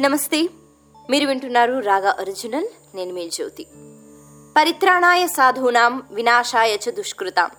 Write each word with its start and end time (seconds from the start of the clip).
నమస్తే. 0.00 0.48
మీరు 1.10 1.26
వింటున్నారు 1.26 1.78
రాగా 1.78 2.16
ఒరిజినల్ 2.20 2.66
నేను 2.94 3.14
మీ 3.14 3.28
జ్యోతి. 3.28 3.66
పరిత్రాణాయ 4.56 5.26
సాధూనాం 5.26 6.02
వినాశాయ 6.10 6.76
చ 6.76 6.90
దుష్కృతాం. 6.90 7.50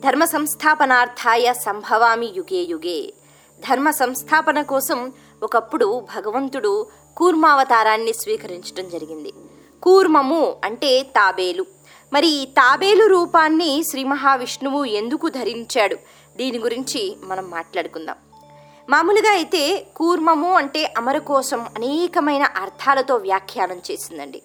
ధర్మ 0.00 0.24
సంస్థాపనార్థాయ 0.24 1.52
సంభవామి 1.52 2.32
యుగే 2.36 2.56
యుగే. 2.56 3.12
ధర్మ 3.60 3.90
సంస్థాపన 3.90 4.62
కోసం 4.62 5.12
ఒకప్పుడు 5.42 6.06
భగవంతుడు 6.16 6.86
కూర్మావతారాన్ని 7.16 8.12
స్వీకరించడం 8.12 8.88
జరిగింది. 8.88 9.32
కూర్మము 9.82 10.56
అంటే 10.64 11.02
తాబేలు. 11.02 11.66
మరి 12.12 12.26
ఈ 12.26 12.46
తాబేలు 12.46 13.06
రూపాన్ని 13.06 13.84
శ్రీ 13.84 14.04
మహావిష్ణువు 14.04 14.84
ఎందుకు 14.84 15.28
ధరించాడు? 15.28 15.96
దీని 16.36 16.58
గురించి 16.58 17.16
మనం 17.24 17.50
మాట్లాడుకుందాం. 17.50 18.16
మామూలుగా 18.88 19.30
అయితే 19.30 19.86
కూర్మము 19.96 20.52
అంటే 20.52 20.94
అమర 20.98 21.18
కోసం 21.18 21.60
అనేకమైన 21.62 22.42
అర్థాలతో 22.42 23.14
వ్యాఖ్యానం 23.16 23.82
చేసిందండి. 23.90 24.42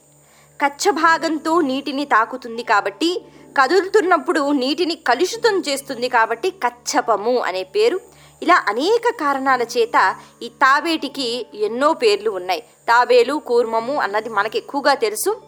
కచ్చభాగంతో 0.63 1.62
నీటిని 1.62 2.05
తాకుతుంది 2.05 2.63
కాబట్టి 2.63 3.26
కదులుతున్నప్పుడు 3.62 4.52
నీటిని 4.52 4.95
కలుషితం 4.95 5.59
చేస్తుంది 5.59 6.09
కాబట్టి 6.09 6.49
కచ్చపము 6.49 7.38
అనే 7.38 7.63
పేరు. 7.63 7.99
ఇలా 8.43 8.66
అనేక 8.67 9.02
కారణాల 9.20 9.62
చేత 9.62 10.16
ఈ 10.43 10.49
తాబేటికి 10.49 11.45
ఎన్నో 11.54 11.93
పేర్లు 11.93 12.29
ఉన్నాయి. 12.29 12.62
తాబేలు 12.62 13.34
కూర్మము 13.34 13.95
అన్నది 13.95 14.29
మనకి 14.29 14.57
ఎక్కువగా 14.57 14.93
తెలుసు. 14.93 15.41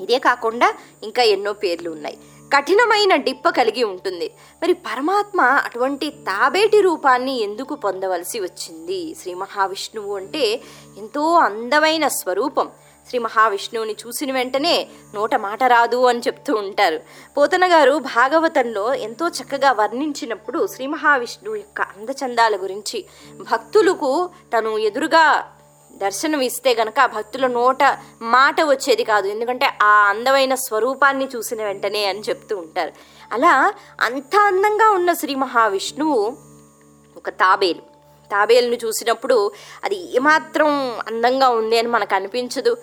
ఇదే 0.00 0.18
కాకుండా 0.18 0.74
ఇంకా 1.02 1.22
ఎన్నో 1.22 1.52
పేర్లు 1.52 1.90
ఉన్నాయి. 1.90 2.18
కఠినమైన 2.54 3.16
డిప్ప 3.16 3.48
కలిగి 3.48 3.84
ఉంటుంది. 3.84 4.30
మరి 4.62 4.72
పరమాత్మ 4.72 5.40
అటువంటి 5.40 6.10
తాబేటి 6.10 6.80
రూపాన్ని 6.80 7.40
ఎందుకు 7.40 7.74
పొందవలసి 7.74 8.40
వచ్చింది? 8.40 9.14
శ్రీ 9.22 9.34
మహావిష్ణువు 9.34 10.16
అంటే 10.16 10.60
ఎంతో 10.98 11.32
అందమైన 11.32 12.08
స్వరూపం. 12.08 12.70
శ్రీ 13.08 13.18
మహావిష్ణువుని 13.18 13.92
చూసిన 13.92 14.32
వెంటనే 14.32 14.88
నోట 15.14 15.34
మాట 15.34 15.64
రాదు 15.64 16.06
అని 16.06 16.18
చెప్తూ 16.18 16.54
ఉంటారు. 16.54 17.00
పోతన 17.36 17.72
గారు 17.72 17.98
భాగవతంలో 17.98 18.94
ఎంతో 18.94 19.28
చక్కగా 19.28 19.72
వర్ణించినప్పుడు 19.72 20.66
శ్రీ 20.66 20.86
మహావిష్ణువు 20.86 21.56
యొక్క 21.56 21.80
అందచందాల 21.80 22.56
గురించి 22.56 23.04
భక్తులకు 23.40 24.30
తను 24.58 24.78
ఎదురుగా 24.78 25.52
దర్శనం 25.96 26.40
ఇస్తే 26.40 26.74
గనక 26.74 27.00
ఆ 27.00 27.06
భక్తుల 27.06 27.46
నోట 27.46 27.78
మాట 28.22 28.60
వచ్చేది 28.62 29.04
కాదు. 29.04 29.28
ఎందుకంటే 29.28 29.66
ఆ 29.82 30.06
అందమైన 30.08 30.54
స్వరూపాన్ని 30.54 31.28
చూసిన 31.36 31.64
వెంటనే 31.64 32.04
అని 32.04 32.20
చెప్తూ 32.20 32.56
ఉంటారు. 32.56 32.92
అలా 33.32 33.72
అంత 34.00 34.36
అందంగా 34.36 34.90
ఉన్న 34.90 35.12
శ్రీ 35.12 35.34
మహావిష్ణువు 35.34 36.36
ఒక 37.16 37.28
తాబేలు. 37.28 37.80
తాబేలును 38.30 38.86
చూసినప్పుడు 38.86 39.52
అది 39.84 40.16
ఏమాత్రం 40.16 40.68
అందంగా 41.06 41.48
ఉంది 41.48 41.78
అని 41.78 41.88
మనకు 41.88 42.14
అనిపించదు. 42.14 42.76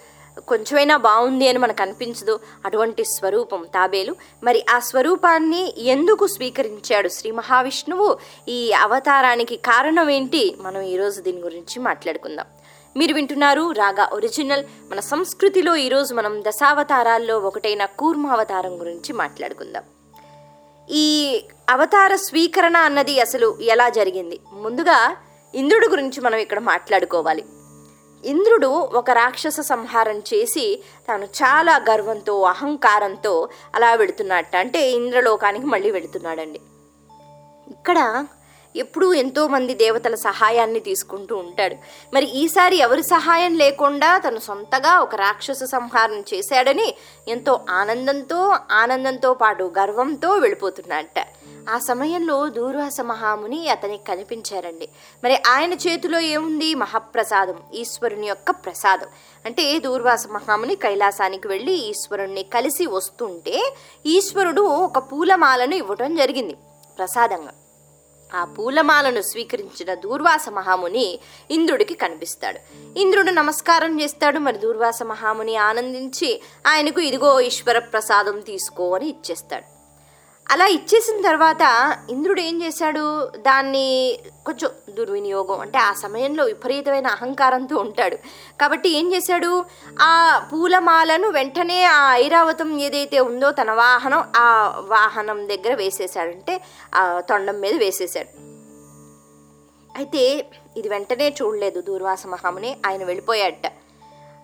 కొంచెమైనా 0.48 0.98
బాగుంది 0.98 1.48
అని 1.48 1.58
మనకు 1.58 1.82
అనిపించదు. 1.82 2.40
అటువంటి 2.66 3.04
స్వరూపం 3.04 3.64
తాబేలు. 3.64 4.16
మరి 4.44 4.66
ఆ 4.70 4.80
స్వరూపాన్ని 4.80 5.82
ఎందుకు 5.82 6.28
స్వీకరించాడు 6.28 7.10
శ్రీ 7.10 7.32
మహావిష్ణువు? 7.32 8.18
ఈ 8.50 8.72
అవతారానికి 8.72 9.56
కారణం 9.56 10.10
ఏంటి? 10.10 10.56
మనం 10.60 10.82
ఈరోజు 10.82 11.22
దీని 11.22 11.42
గురించి 11.42 11.80
మాట్లాడుకుందాం. 11.80 12.46
మీరు 12.98 13.14
వింటున్నారు 13.14 13.72
రాగా 13.72 14.10
ఒరిజినల్. 14.14 14.64
మన 14.92 15.00
సంస్కృతిలో 15.00 15.76
ఈరోజు 15.76 16.16
మనం 16.16 16.44
దశావతారాల్లో 16.48 17.40
ఒకటైన 17.40 17.86
కూర్మావతారం 17.86 18.80
గురించి 18.80 19.14
మాట్లాడుకుందాం. 19.14 19.84
ఈ 20.90 21.06
అవతార 21.70 22.16
స్వీకరణ 22.16 22.78
అన్నది 22.78 23.22
అసలు 23.22 23.58
ఎలా 23.62 23.90
జరిగింది? 23.90 24.40
ముందుగా 24.54 25.16
ఇంద్రుడు 25.56 25.88
గురించి 25.88 26.22
మనం 26.22 26.38
ఇక్కడ 26.38 26.60
మాట్లాడుకోవాలి. 26.60 27.46
ఇంద్రుడు 28.26 28.68
ఒక 28.68 29.12
రాక్షస 29.12 29.60
సంహారం 29.60 30.20
చేసి 30.20 30.84
తాను 31.08 31.26
చాలా 31.26 31.78
గర్వంతో 31.78 32.42
అహంకారంతో 32.42 33.50
అలా 33.76 33.94
వెళుతున్నట్ట 33.94 34.56
అంటే 34.56 34.92
ఇంద్రలోకానికి 34.92 35.66
మళ్ళీ 35.66 35.92
వెళుతున్నాడండి. 35.92 36.60
ఇక్కడ 37.68 38.26
ఎప్పుడూ 38.76 39.14
ఎంతోమంది 39.14 39.74
దేవతల 39.74 40.16
సహాయాన్ని 40.16 40.80
తీసుకుంటూ 40.80 41.36
ఉంటాడు. 41.36 41.76
మరి 42.14 42.26
ఈసారి 42.26 42.76
ఎవరి 42.76 43.04
సహాయం 43.04 43.58
లేకుండా 43.58 44.18
తను 44.18 44.40
సొంతగా 44.40 45.00
ఒక 45.00 45.16
రాక్షస 45.16 45.64
సంహారం 45.64 46.24
చేశాడని 46.34 46.96
ఎంతో 47.28 47.60
ఆనందంతో 47.70 48.56
ఆనందంతో 48.72 49.34
పాటు 49.34 49.74
గర్వంతో 49.80 50.32
వెళ్ళిపోతున్నట్ట. 50.32 51.28
ఆ 51.70 51.78
సమయంలో 51.78 52.50
దూర్వాస 52.50 53.02
మహాముని 53.02 53.70
అతనికి 53.70 54.04
కనిపించారండి. 54.04 54.90
మరి 55.24 55.38
ఆయన 55.48 55.74
చేతిలో 55.74 56.20
ఏముంది? 56.20 56.76
మహాప్రసాదం 56.76 57.56
ఈశ్వరుని 57.74 58.28
యొక్క 58.28 58.52
ప్రసాదం. 58.52 59.08
అంటే 59.46 59.80
దూర్వాస 59.80 60.28
మహాముని 60.28 60.76
కైలాసానికి 60.76 61.48
వెళ్ళి 61.48 61.74
ఈశ్వరుణ్ణి 61.74 62.44
కలిసి 62.44 62.86
వస్తుంటే 62.86 63.76
ఈశ్వరుడు 64.06 64.62
ఒక 64.62 64.98
పూలమాలను 64.98 65.76
ఇవ్వటం 65.76 66.16
జరిగింది. 66.16 66.54
ప్రసాదంగా. 66.98 67.52
ఆ 68.36 68.46
పూలమాలను 68.46 69.22
స్వీకరించిన 69.22 69.94
దూర్వాస 69.94 70.50
మహాముని 70.50 71.20
ఇంద్రుడికి 71.52 71.94
కనిపిస్తాడు. 71.94 72.60
ఇంద్రుడు 73.00 73.32
నమస్కారం 73.32 74.02
చేస్తాడు 74.02 74.40
మరి 74.40 74.58
దూర్వాస 74.58 75.04
మహాముని 75.04 75.56
ఆనందించి 75.56 76.42
ఆయనకు 76.68 77.02
ఇదిగో 77.02 77.40
ఈశ్వర 77.40 77.80
ప్రసాదం 77.80 78.40
తీసుకో 78.40 78.96
అని 78.96 79.10
ఇచ్చేస్తాడు. 79.10 79.73
అలా 80.52 80.66
ఇచ్చేసిన 80.66 81.22
తర్వాత 81.22 81.96
ఇంద్రుడు 82.10 82.42
ఏం 82.42 82.64
చేశాడు? 82.64 83.32
దాన్ని 83.38 84.20
కొంచెం 84.46 84.72
దుర్వినియోగం 84.90 85.60
అంటే 85.60 85.80
ఆ 85.80 85.94
సమయంలో 85.94 86.44
విపరీతమైన 86.44 87.08
అహంకారంతో 87.08 87.78
ఉంటాడు. 87.78 88.16
కాబట్టి 88.62 88.90
ఏం 88.90 89.14
చేశాడు? 89.14 89.66
ఆ 90.02 90.40
పూలమాలను 90.54 91.30
వెంటనే 91.30 91.84
ఆ 91.84 92.14
ఐరావతం 92.14 92.80
ఏదైతే 92.80 93.20
ఉందో 93.20 93.52
తన 93.52 93.72
వాహనం 93.72 94.24
ఆ 94.36 94.68
వాహనం 94.88 95.50
దగ్గర 95.50 95.74
వేసేశాడంటే 95.74 96.62
ఆ 96.96 97.20
తొండం 97.20 97.60
మీద 97.60 97.74
వేసేసాడు 97.74 98.40
అయితే 99.96 100.46
ఇది 100.78 100.90
వెంటనే 100.90 101.36
చూడలేదు 101.42 101.82
దూర్వాస 101.82 102.28
మహాముని. 102.28 102.78
ఆయన 102.86 103.04
వెళ్ళిపోయాడట. 103.04 103.72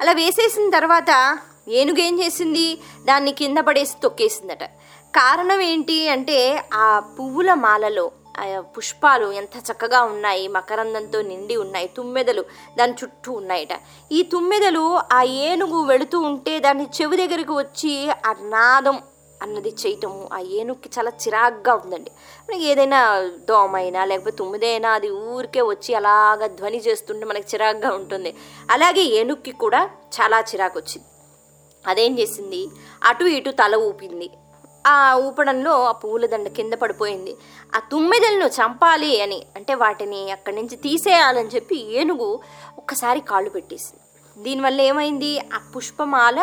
అలా 0.02 0.12
వేసేసిన 0.12 0.70
తర్వాత 0.70 1.40
ఏనుగు 1.68 2.00
ఏం 2.00 2.24
చేసింది? 2.24 2.80
దాన్ని 3.06 3.32
కింద 3.32 3.58
పడేసి 3.58 3.94
తొక్కేసిందట. 4.04 4.64
కారణం 5.14 5.62
ఏంటి 5.62 6.10
అంటే 6.10 6.66
ఆ 6.74 7.00
పువ్వుల 7.00 7.54
మాలలో 7.54 8.12
ఆ 8.40 8.44
పుష్పాలు 8.60 9.32
ఎంత 9.32 9.58
చక్కగా 9.58 10.02
ఉన్నాయి 10.04 10.48
మకరందంతో 10.48 11.22
నిండి 11.22 11.56
ఉన్నాయి 11.56 11.88
తుమ్మెదలు 11.88 12.44
దాని 12.78 12.94
చుట్టూ 12.94 13.32
ఉన్నాయట. 13.32 13.70
ఈ 14.12 14.24
తుమ్మెదలు 14.24 14.84
ఆ 15.12 15.24
ఏనుగు 15.24 15.84
వెళుతూ 15.84 16.20
ఉంటే 16.20 16.60
దాని 16.60 16.84
చెవి 16.84 17.18
దగ్గరికి 17.18 17.52
వచ్చి 17.52 18.10
ఆ 18.10 18.36
నాదం 18.42 19.02
అన్నది 19.42 19.70
చేయటము 19.70 20.30
ఆ 20.34 20.40
ఏనుగుకి 20.40 20.90
చాలా 20.98 21.12
చిరాగ్గా 21.22 21.74
ఉందండి. 21.74 22.12
మనకి 22.50 22.66
ఏదైనా 22.66 23.20
దోమైనా 23.50 24.06
లేకపోతే 24.06 24.38
తుమ్మిదైనా 24.38 24.92
అది 24.92 25.10
ఊరికే 25.10 25.62
వచ్చి 25.62 25.96
అలాగ 25.96 26.48
ధ్వని 26.48 26.78
చేస్తుంటే 26.78 27.26
మనకి 27.26 27.48
చిరాగ్గా 27.48 27.92
ఉంటుంది. 27.92 28.36
అలాగే 28.70 29.02
ఏనుగుకి 29.02 29.52
కూడా 29.52 29.90
చాలా 30.22 30.40
చిరాకు 30.40 30.80
వచ్చింది. 30.80 31.08
అదేం 31.88 32.20
చేసింది? 32.20 32.68
అటు 33.04 33.24
ఇటు 33.24 33.50
తల 33.50 33.76
ఊపింది. 33.76 34.30
ఆ 34.90 34.98
ఊపడంలో 35.28 35.74
ఆ 35.90 35.94
పూలదండ 36.02 36.48
కింద 36.58 36.74
పడిపోయింది. 36.74 37.34
ఆ 37.76 37.80
తుమ్మెదలను 37.92 38.48
చంపాలి 38.60 39.12
అని 39.22 39.40
అంటే 39.56 39.74
వాటిని 39.74 40.22
అక్కడి 40.32 40.56
నుంచి 40.56 40.76
తీసేయాలని 40.86 41.52
చెప్పి 41.56 41.78
ఏనుగు 42.02 42.30
ఒక్కసారి 42.78 43.20
కాళ్ళు 43.32 43.50
పెట్టేసింది. 43.50 44.04
దీనివల్ల 44.38 44.82
ఏమైంది? 44.82 45.32
ఆ 45.54 45.60
పుష్పమాల 45.76 46.40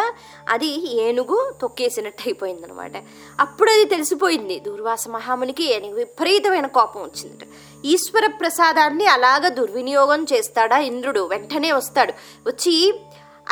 అది 0.49 0.71
ఏనుగు 1.03 1.37
తొక్కేసినట్టు 1.63 2.23
అయిపోయింది 2.27 2.67
అనమాట 2.67 2.97
అప్పుడు 3.41 3.71
అది 3.71 3.85
తెలిసిపోయింది. 3.85 4.57
దూర్వాస 4.61 5.09
మహామునికి 5.09 5.67
విపరీతమైన 5.95 6.67
కోపం 6.67 7.01
వచ్చిందట. 7.03 7.45
ఈశ్వర 7.85 8.27
ప్రసాదాన్ని 8.41 9.07
అలాగ 9.07 9.49
దుర్వినియోగం 9.49 10.23
చేస్తాడా 10.33 10.79
ఇంద్రుడు. 10.91 11.23
వెంటనే 11.33 11.73
వస్తాడు. 11.73 12.13
వచ్చి 12.47 12.75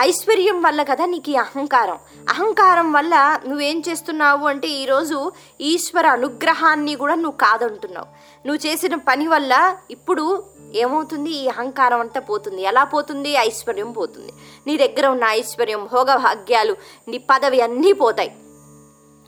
ఐశ్వర్యం 0.00 0.62
వల్ల 0.62 0.82
కదా 0.82 1.06
నీకు 1.06 1.31
ఈ 1.31 1.37
అహంకారం. 1.37 1.99
అహంకారం 2.29 2.93
వల్ల 2.93 3.38
నువ్వేం 3.46 3.82
చేస్తున్నావు 3.88 4.46
అంటే 4.46 4.69
ఈరోజు 4.69 5.32
ఈశ్వర 5.61 6.06
అనుగ్రహాన్ని 6.06 6.96
కూడా 6.96 7.14
నువ్వు 7.14 7.38
కాదంటున్నావు. 7.38 8.06
నువ్వు 8.46 8.67
చేసిన 8.67 8.94
పని 8.94 9.29
వల్ల 9.29 9.76
ఇప్పుడు 9.91 10.44
ఏమవుతుంది? 10.75 11.31
ఈ 11.31 11.49
అహంకారం 11.49 12.00
అంతా 12.00 12.20
పోతుంది. 12.20 12.62
ఎలా 12.62 12.85
పోతుంది? 12.85 13.31
ఐశ్వర్యం 13.31 13.93
పోతుంది. 13.93 14.32
నీ 14.67 14.76
దగ్గర 14.76 15.06
ఉన్న 15.06 15.25
ఐశ్వర్యం 15.25 15.88
భోగభాగ్యాలు 15.93 16.76
నీ 17.08 17.19
పదవి 17.19 17.61
అన్నీ 17.61 17.93
పోతాయి. 17.93 18.37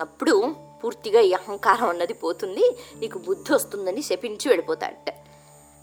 అప్పుడు 0.00 0.54
పూర్తిగా 0.84 1.20
ఈ 1.20 1.32
అహంకారం 1.32 1.88
అన్నది 1.88 2.12
పోతుంది. 2.12 2.76
నీకు 3.00 3.18
బుద్ధి 3.18 3.54
వస్తుందని 3.54 4.02
శపించి 4.02 4.48
వెళ్ళిపోతాడట. 4.48 5.10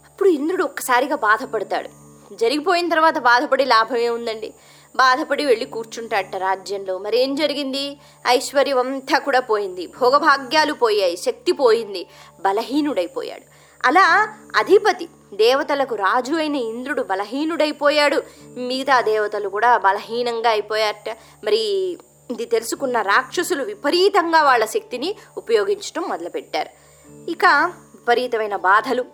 అప్పుడు 0.06 0.28
ఇంద్రుడు 0.28 0.64
ఒక్కసారిగా 0.64 1.16
బాధపడతాడు. 1.16 2.03
జరిగిపోయిన 2.32 2.88
తర్వాత 2.88 3.18
బాధపడి 3.18 3.64
లాభమే 3.64 4.08
ఉందండి 4.08 4.54
బాధపడి 4.96 5.44
వెళ్ళి 5.44 5.66
కూర్చుంటాడట 5.66 6.36
రాజ్యంలో. 6.36 6.98
మరి 6.98 7.18
ఏం 7.18 7.34
జరిగింది? 7.34 7.98
ఐశ్వర్యం 8.26 8.78
అంతా 8.78 9.18
కూడా 9.18 9.40
పోయింది. 9.40 9.86
భోగభాగ్యాలు 9.86 10.72
పోయాయి. 10.72 11.16
శక్తి 11.16 11.52
పోయింది. 11.52 12.06
బలహీనుడైపోయాడు. 12.40 13.42
అలా 13.86 14.34
అధిపతి 14.56 15.08
దేవతలకు 15.34 15.94
రాజు 15.94 16.34
అయిన 16.34 16.56
ఇంద్రుడు 16.56 17.02
బలహీనుడైపోయాడు. 17.02 18.22
మిగతా 18.42 19.00
దేవతలు 19.00 19.48
కూడా 19.48 19.76
బలహీనంగా 19.76 20.50
అయిపోయారట. 20.50 21.16
మరి 21.44 21.58
ఇది 22.30 22.44
తెలుసుకున్న 22.44 23.02
రాక్షసులు 23.02 23.64
విపరీతంగా 23.64 24.42
వాళ్ళ 24.42 24.64
శక్తిని 24.64 25.16
ఉపయోగించడం 25.36 26.02
మొదలుపెట్టారు. 26.02 26.70
ఇక 27.30 27.72
విపరీతమైన 27.94 28.56
బాధలు 28.56 29.04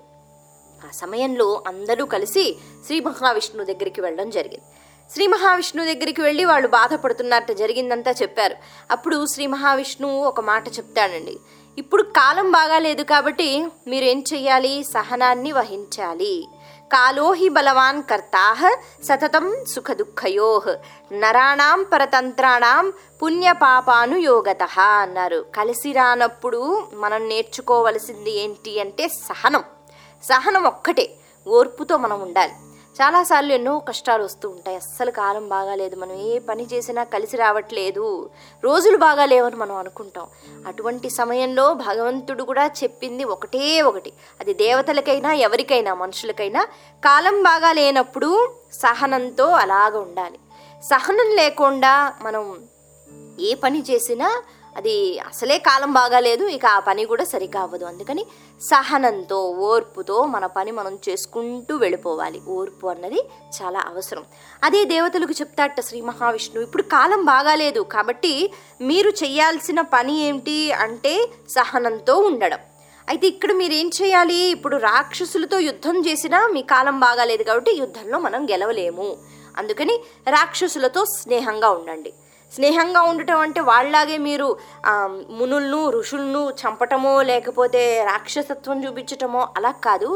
ఆ 0.85 0.91
సమయంలో 0.95 1.63
అందరూ 1.67 2.05
కలిసి 2.05 2.57
శ్రీ 2.87 3.01
మహావిష్ణువు 3.01 3.67
దగ్గరికి 3.67 4.01
వెళ్ళడం 4.01 4.31
జరిగింది. 4.31 4.65
శ్రీ 5.13 5.27
మహావిష్ణువు 5.27 5.87
దగ్గరికి 5.87 6.21
వెళ్ళి 6.21 6.45
వాళ్ళు 6.45 6.69
బాధపడుతున్నట్టు 6.69 7.53
జరిగిందంతా 7.53 8.11
చెప్పారు. 8.23 8.57
అప్పుడు 8.91 9.27
శ్రీ 9.27 9.47
మహావిష్ణువు 9.47 10.25
ఒక 10.25 10.41
మాట 10.41 10.69
చెప్తాడండి. 10.69 11.37
ఇప్పుడు 11.79 12.03
కాలం 12.03 12.51
బాగాలేదు 12.51 13.03
కాబట్టి 13.03 13.67
మీరు 13.87 14.05
ఏం 14.05 14.25
చెయ్యాలి? 14.33 14.85
సహనాన్ని 14.85 15.53
వహించాలి. 15.53 16.49
కాలోహి 16.93 17.49
బలవాన్ 17.49 18.03
కర్తాహ 18.03 18.77
సతతం 19.05 19.65
సుఖ 19.69 19.93
దుఃఖయోహ్ 19.93 20.71
నరాణాం 21.13 21.87
పరతంత్రాణం 21.93 22.93
పుణ్యపాపానుయోగత 23.23 24.63
అన్నారు. 25.03 25.47
కలిసి 25.55 25.93
రానప్పుడు 25.93 26.89
మనం 26.95 27.29
నేర్చుకోవలసింది 27.29 28.31
ఏంటి 28.31 28.81
అంటే 28.81 29.09
సహనం. 29.09 29.65
సహనం 30.25 30.65
ఒక్కటే 30.65 31.15
ఓర్పుతో 31.49 31.97
మనం 31.97 32.21
ఉండాలి. 32.21 32.53
చాలాసార్లు 33.03 33.53
ఎన్నో 33.53 33.79
కష్టాలు 33.79 34.25
వస్తూ 34.25 34.49
ఉంటాయి. 34.49 34.77
అస్సలు 34.77 35.11
కాలం 35.11 35.49
బాగాలేదు. 35.49 35.97
మనం 35.97 36.13
ఏ 36.13 36.39
పని 36.39 36.67
చేసినా 36.73 37.05
కలిసి 37.05 37.37
రావట్లేదు. 37.37 38.31
రోజులు 38.65 38.97
బాగాలేవని 38.97 39.57
మనం 39.57 39.77
అనుకుంటాం. 39.77 40.27
అటువంటి 40.67 41.11
సమయంలో 41.11 41.75
భగవంతుడు 41.75 42.43
కూడా 42.43 42.67
చెప్పింది 42.67 43.25
ఒకటే 43.25 43.83
ఒకటి. 43.83 44.13
అది 44.41 44.55
దేవతలకైనా 44.55 45.33
ఎవరికైనా 45.33 45.95
మనుషులకైనా 45.95 46.65
కాలం 47.05 47.43
బాగా 47.43 47.73
లేనప్పుడు 47.73 48.55
సహనంతో 48.73 49.45
అలాగ 49.45 49.99
ఉండాలి. 49.99 50.39
సహనం 50.83 51.37
లేకుండా 51.37 52.15
మనం 52.23 52.63
ఏ 53.41 53.55
పని 53.55 53.85
చేసినా 53.91 54.43
అది 54.77 55.19
అసలే 55.19 55.59
కాలం 55.59 55.93
బాగాలేదు 55.93 56.45
ఇక 56.45 56.67
ఆ 56.67 56.79
పని 56.79 57.05
కూడా 57.05 57.25
సరిగా 57.25 57.61
అవ్వదు 57.61 57.85
అందుకని 57.85 58.27
సహనంతో 58.61 59.51
ఓర్పుతో 59.51 60.25
మన 60.25 60.47
పని 60.47 60.71
మనం 60.71 60.99
చేసుకుంటూ 61.09 61.77
వెళ్ళిపోవాలి. 61.77 62.41
ఓర్పు 62.49 62.87
అన్నది 62.87 63.21
చాలా 63.63 63.81
అవసరం. 63.87 64.25
అదే 64.65 64.85
దేవతలకు 64.85 65.33
చెప్తాట 65.33 65.81
శ్రీ 65.81 66.01
మహావిష్ణువు 66.01 66.67
ఇప్పుడు 66.67 66.83
కాలం 66.83 67.25
బాగాలేదు 67.25 67.81
కాబట్టి 67.81 68.53
మీరు 68.81 69.11
చేయాల్సిన 69.11 69.81
పని 69.81 70.21
ఏమిటి? 70.21 70.73
అంటే 70.73 71.29
సహనంతో 71.49 72.17
ఉండడం. 72.17 72.59
అయితే 73.09 73.27
ఇక్కడ 73.27 73.53
మీరు 73.53 73.73
ఏం 73.73 73.91
చేయాలి? 74.03 74.35
ఇప్పుడు 74.35 74.77
రాక్షసులతో 74.77 75.59
యుద్ధం 75.59 75.97
చేసినా 76.07 76.47
మీ 76.47 76.63
కాలం 76.63 77.01
బాగాలేదు 77.01 77.43
కాబట్టి 77.43 77.73
యుద్ధంలో 77.73 78.19
మనం 78.19 78.51
గెలవలేము. 78.51 79.17
అందుకని 79.57 80.01
రాక్షసులతో 80.31 81.05
స్నేహంగా 81.05 81.71
ఉండండి. 81.71 82.13
స్నేహంగా 82.55 83.01
ఉండటం 83.03 83.39
అంటే 83.39 83.61
వాళ్ళలాగే 83.61 84.17
మీరు 84.19 84.49
మునులను 85.39 85.91
ఋషులను 85.91 86.43
చంపటమో 86.61 87.23
లేకపోతే 87.23 87.83
రాక్షసత్వం 88.05 88.85
చూపించటమో 88.85 89.49
అలా 89.57 89.71
కాదు. 89.71 90.11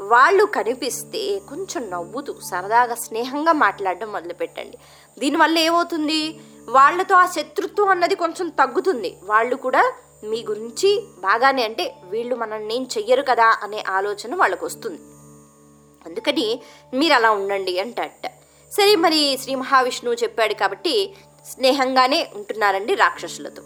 వాళ్ళు 0.00 0.44
కనిపిస్తే 0.44 1.22
కొంచెం 1.48 1.90
నవ్వుతూ 1.90 2.34
సరదాగా 2.50 2.94
స్నేహంగా 2.94 3.52
మాట్లాడడం 3.52 4.12
మొదలుపెట్టండి. 4.12 4.78
దీనివల్ల 5.18 5.58
ఏమవుతుంది? 5.58 6.40
వాళ్ళతో 6.68 7.14
ఆ 7.14 7.26
శత్రుత్వం 7.26 7.88
అన్నది 7.88 8.14
కొంచెం 8.14 8.48
తగ్గుతుంది. 8.48 9.16
వాళ్ళు 9.22 9.56
కూడా 9.56 9.82
మీ 10.24 10.44
గురించి 10.48 10.90
బాగానే 11.18 11.62
అంటే 11.64 11.84
వీళ్ళు 12.04 12.34
మనల్ని 12.34 12.74
ఏం 12.76 12.88
చెయ్యరు 12.98 13.22
కదా 13.28 13.48
అనే 13.62 13.84
ఆలోచన 13.88 14.34
వాళ్ళకు 14.34 14.66
వస్తుంది. 14.66 15.00
అందుకని 16.06 16.60
మీరు 16.94 17.14
అలా 17.14 17.30
ఉండండి 17.30 17.80
అంట 17.80 18.00
సరే 18.72 18.96
మరి 18.96 19.38
శ్రీ 19.42 19.54
మహావిష్ణువు 19.54 20.16
చెప్పాడు 20.22 20.54
కాబట్టి 20.54 20.92
స్నేహంగానే 21.46 22.30
ఉంటున్నారండి 22.34 22.94
రాక్షసులతో. 22.94 23.62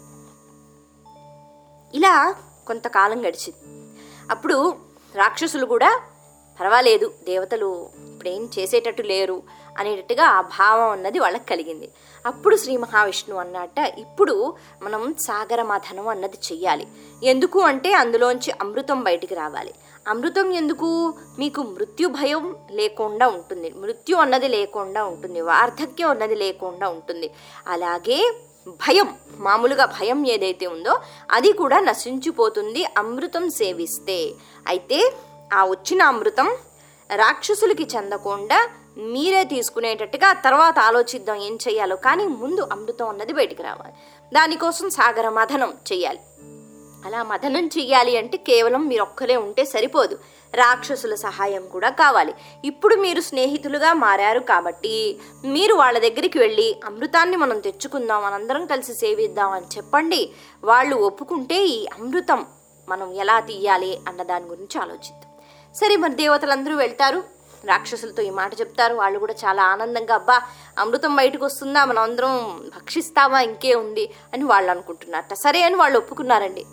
ఇలా 1.93 2.35
కొంతకాలం 2.67 3.21
గడిచింది. 3.21 3.85
అప్పుడు 4.31 4.75
రాక్షసులు 5.15 5.65
కూడా 5.65 6.01
పర్వాలేదు 6.59 7.13
దేవతలు 7.23 7.89
ఇప్పుడేం 8.07 8.49
చేసేటట్టు 8.59 9.01
లేరు 9.01 9.43
అనేటట్టుగా 9.77 10.23
ఆ 10.23 10.41
భావం 10.41 10.89
అన్నది 10.89 11.19
వాళ్ళకి 11.19 11.45
కలిగింది. 11.45 11.91
అప్పుడు 12.25 12.55
శ్రీ 12.55 12.77
మహావిష్ణువు 12.77 13.39
అన్నట్ట 13.39 13.77
ఇప్పుడు 13.77 14.55
మనం 14.81 15.15
సాగర 15.19 15.61
మథనం 15.61 16.07
అన్నది 16.07 16.37
చెయ్యాలి. 16.51 16.87
ఎందుకు 17.23 17.59
అంటే 17.59 17.93
అందులోంచి 17.93 18.51
అమృతం 18.61 19.03
బయటికి 19.03 19.35
రావాలి. 19.35 19.73
అమృతం 20.07 20.51
ఎందుకు? 20.51 21.13
మీకు 21.39 21.61
మృత్యు 21.61 22.07
భయం 22.07 22.55
లేకుండా 22.71 23.27
ఉంటుంది. 23.27 23.73
మృత్యు 23.77 24.15
అన్నది 24.15 24.47
లేకుండా 24.47 25.03
ఉంటుంది. 25.03 25.41
వార్ధక్యం 25.41 26.09
అన్నది 26.09 26.35
లేకుండా 26.35 26.89
ఉంటుంది. 26.89 27.31
అలాగే 27.67 28.33
భయం 28.67 29.15
మామూలుగా 29.37 29.85
భయం 29.85 30.27
ఏదైతే 30.27 30.67
ఉందో 30.67 30.99
అది 31.31 31.51
కూడా 31.51 31.79
నశించిపోతుంది 31.79 32.85
అమృతం 32.97 33.49
సేవిస్తే. 33.49 34.31
అయితే 34.67 35.13
ఆ 35.53 35.65
వచ్చిన 35.65 36.03
అమృతం 36.03 36.57
రాక్షసులకి 37.15 37.87
చెందకుండా 37.95 38.69
మీరే 38.97 39.43
తీసుకునేటట్టుగా 39.43 40.33
తర్వాత 40.33 40.79
ఆలోచిద్దాం 40.79 41.35
ఏం 41.35 41.57
చేయాలో 41.67 41.95
కానీ 41.95 42.23
ముందు 42.23 42.67
అమృతం 42.71 43.09
అన్నది 43.09 43.33
బయటికి 43.33 43.63
రావాలి. 43.63 43.93
దానికోసం 44.33 44.89
సాగర 44.89 45.29
మథనం 45.29 45.73
చేయాలి 45.93 46.19
అలా 47.05 47.23
మథనం 47.23 47.67
చెయ్యాలి 47.67 48.17
అంటే 48.17 48.37
కేవలం 48.37 48.87
మీరు 48.87 49.01
ఒక్కరే 49.01 49.35
ఉంటే 49.35 49.65
సరిపోదు. 49.65 50.19
రాక్షసుల 50.55 51.15
సహాయం 51.15 51.67
కూడా 51.67 51.89
కావాలి. 51.89 52.33
ఇప్పుడు 52.65 52.95
మీరు 52.95 53.21
స్నేహితులుగా 53.21 53.93
మారారు 53.93 54.39
కాబట్టి 54.39 55.19
మీరు 55.45 55.73
వాళ్ళ 55.73 55.99
దగ్గరికి 55.99 56.39
వెళ్ళి 56.39 56.79
అమృతాన్ని 56.85 57.37
మనం 57.37 57.59
తెచ్చుకుందాం 57.59 58.23
మనందరం 58.23 58.65
కలిసి 58.65 58.93
సేవిద్దాం 58.93 59.51
అని 59.51 59.65
చెప్పండి. 59.77 60.31
వాళ్ళు 60.63 60.95
ఒప్పుకుంటే 60.95 61.65
ఈ 61.65 61.85
అమృతం 61.85 62.45
మనం 62.89 63.13
ఎలా 63.13 63.39
తీయాలి 63.39 63.99
అన్న 64.07 64.23
దాని 64.23 64.45
గురించి 64.45 64.81
ఆలోచిద్దాం. 64.81 65.31
సరే 65.75 65.95
మరి 65.95 66.15
దేవతలందరూ 66.15 66.75
వెళ్తారు. 66.75 67.23
రాక్షసులతో 67.65 68.23
ఈ 68.23 68.29
మాట 68.29 68.59
చెప్తారు. 68.59 68.95
వాళ్ళు 68.95 69.19
కూడా 69.19 69.35
చాలా 69.45 69.63
ఆనందంగా 69.63 70.15
అబ్బా 70.15 70.41
అమృతం 70.79 71.15
బయటకు 71.15 71.45
వస్తుందా 71.45 71.85
మనం 71.85 72.01
అందరం 72.01 72.61
భక్షిస్తావా 72.75 73.39
ఇంకే 73.39 73.75
ఉంది 73.75 74.09
అని 74.33 74.43
వాళ్ళు 74.43 74.71
అనుకుంటున్నారట. 74.71 75.33
సరే 75.33 75.61
అని 75.61 75.75
వాళ్ళు 75.75 75.97
ఒప్పుకున్నారండి. 75.97 76.65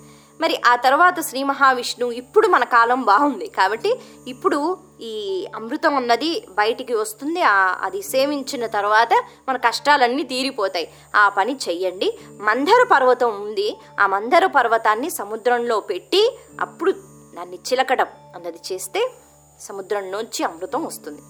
మరి 0.42 0.60
ఆ 0.66 0.76
తర్వాత 0.76 1.20
శ్రీ 1.20 1.42
మహావిష్ణువు 1.42 2.12
ఇప్పుడు 2.12 2.46
మన 2.46 2.64
కాలం 2.64 3.02
బాగుంది. 3.02 3.46
కాబట్టి 3.46 4.00
ఇప్పుడు 4.28 4.78
ఈ 5.00 5.46
అమృతం 5.54 5.94
అన్నది 5.94 6.46
బయటికి 6.50 6.94
వస్తుంది. 6.94 7.40
అది 7.46 8.02
సేవించిన 8.02 8.66
తర్వాత 8.66 9.24
మన 9.48 9.56
కష్టాలన్నీ 9.56 10.22
తీరిపోతాయి. 10.22 10.92
ఆ 11.16 11.28
పని 11.28 11.58
చెయ్యండి. 11.68 12.18
మందర 12.40 12.86
పర్వతం 12.92 13.42
ఉంది. 13.42 13.78
ఆ 14.00 14.06
మందర 14.06 14.46
పర్వతాన్ని 14.46 15.10
సముద్రంలో 15.10 15.80
పెట్టి 15.80 16.38
అప్పుడు 16.60 16.92
దాన్ని 17.34 17.56
చిలకడం 17.56 18.06
అన్నది 18.36 18.58
చేస్తే 18.72 19.10
సముద్రం 19.60 20.10
నుంచి 20.10 20.44
అమృతం 20.44 20.84
వస్తుంది. 20.84 21.22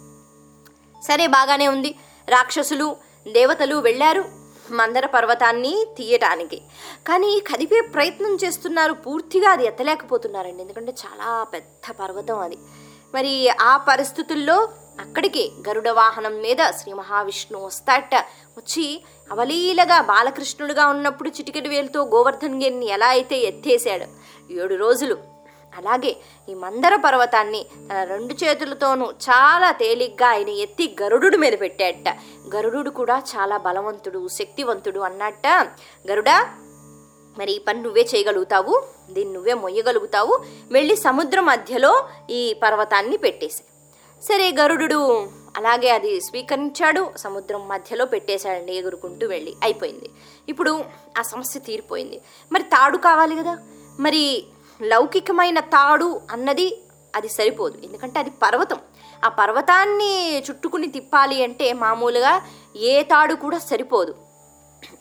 సరే 1.07 1.26
బాగానే 1.26 1.69
ఉంది. 1.69 1.95
రాక్షసులు 2.28 2.97
దేవతలు 3.33 3.76
వెళ్ళారు. 3.76 4.41
మందర 4.71 5.07
పర్వతాన్ని 5.07 5.87
తీయటానికి. 5.97 6.62
కానీ 7.07 7.42
కదిపే 7.52 7.81
ప్రయత్నం 7.81 8.38
చేస్తున్నారు 8.45 8.92
పూర్తిగా 8.92 9.50
అది 9.50 9.66
ఎత్తలేకపోతున్నారండి. 9.66 10.62
ఎందుకంటే 10.62 10.95
చాలా 11.07 11.45
పెద్ద 11.45 11.92
పర్వతం 11.92 12.38
అది. 12.38 12.59
మరి 13.14 13.49
ఆ 13.49 13.76
పరిస్థితుల్లో 13.76 14.69
అక్కడికి 15.00 15.52
గరుడ 15.69 15.88
వాహనం 15.88 16.40
మీద 16.40 16.57
శ్రీ 16.71 16.92
మహావిష్ణువు 16.92 17.66
వస్తాట 17.66 18.14
వచ్చి 18.59 19.02
అవలీలగా 19.33 20.00
బాలకృష్ణుడుగా 20.00 20.87
ఉన్నప్పుడు 20.87 21.28
చిటికెడు 21.28 21.69
వేలుతో 21.69 22.04
గోవర్ధన్ 22.04 22.62
గిరిని 22.62 22.87
ఎలా 22.87 23.07
అయితే 23.07 23.38
ఎత్తేసాడు. 23.38 24.07
ఏడు 24.52 24.75
రోజులు 24.75 25.31
అలాగే 25.76 26.17
ఈ 26.49 26.55
మందర 26.55 26.97
పర్వతాన్ని 26.97 27.67
తన 27.91 28.05
రెండు 28.05 28.45
చేతులతోనూ 28.45 29.11
చాలా 29.11 29.73
తేలిగ్గా 29.73 30.29
ఆయన 30.29 30.49
ఎత్తి 30.49 30.97
గరుడు 31.02 31.37
మీద 31.37 31.52
పెట్టాట. 31.61 32.17
గరుడు 32.57 32.91
కూడా 32.91 33.19
చాలా 33.19 33.57
బలవంతుడు 33.57 34.29
శక్తివంతుడు 34.29 35.00
అన్నట్ట. 35.00 35.47
గరుడా 36.11 36.55
మరి 37.38 37.52
ఈ 37.52 37.59
పని 37.59 37.83
నువ్వే 37.83 38.09
చేయగలుగుతావు 38.14 38.83
దీన్ని 39.11 39.35
నువ్వే 39.35 39.55
మొయ్యగలుగుతావు. 39.55 40.45
వెళ్ళి 40.73 40.97
సముద్రం 40.97 41.47
మధ్యలో 41.47 42.09
ఈ 42.31 42.57
పర్వతాన్ని 42.62 43.17
పెట్టేసి 43.17 43.62
సరే 44.23 44.52
గరుడు 44.61 45.29
అలాగే 45.57 45.88
అది 45.88 46.21
స్వీకరించాడు. 46.21 47.11
సముద్రం 47.17 47.69
మధ్యలో 47.69 48.05
పెట్టేశాడండి 48.05 48.73
ఎగురుకుంటూ 48.73 49.26
వెళ్ళి. 49.26 49.55
అయిపోయింది. 49.62 50.11
ఇప్పుడు 50.49 50.85
ఆ 51.19 51.23
సమస్య 51.23 51.61
తీరిపోయింది. 51.61 52.21
మరి 52.52 52.62
తాడు 52.62 52.97
కావాలి 52.97 53.37
కదా. 53.37 53.59
మరి 54.00 54.45
లౌకికమైన 54.82 55.60
తాడు 55.60 56.20
అన్నది 56.30 56.82
అది 57.16 57.28
సరిపోదు. 57.28 57.78
ఎందుకంటే 57.84 58.18
అది 58.18 58.30
పర్వతం. 58.30 58.78
ఆ 59.24 59.28
పర్వతాన్ని 59.28 60.38
చుట్టుకుని 60.38 60.86
తిప్పాలి 60.86 61.44
అంటే 61.44 61.72
మామూలుగా 61.72 62.42
ఏ 62.76 63.02
తాడు 63.02 63.34
కూడా 63.34 63.58
సరిపోదు. 63.58 64.14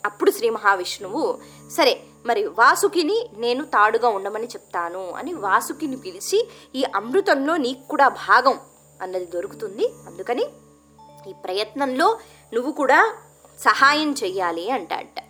అప్పుడు 0.06 0.30
శ్రీ 0.30 0.50
మహావిష్ణువు 0.50 1.38
సరే 1.76 2.00
మరి 2.26 2.46
వాసుకిని 2.46 3.30
నేను 3.36 3.64
తాడుగా 3.64 4.08
ఉండమని 4.08 4.46
చెప్తాను 4.46 5.10
అని 5.10 5.34
వాసుకిని 5.34 5.96
పిలిచి 5.96 6.48
ఈ 6.74 6.84
అమృతంలో 6.96 7.56
నీకు 7.56 7.88
కూడా 7.88 8.08
భాగం 8.08 8.60
అన్నది 9.02 9.24
దొరుకుతుంది. 9.24 9.86
అందుకని 10.06 10.46
ఈ 11.28 11.32
ప్రయత్నంలో 11.44 12.18
నువ్వు 12.54 12.72
కూడా 12.72 13.14
సహాయం 13.58 14.12
చెయ్యాలి 14.12 14.70
అంటాడట. 14.70 15.22